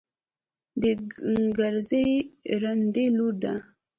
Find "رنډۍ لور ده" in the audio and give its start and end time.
2.61-3.53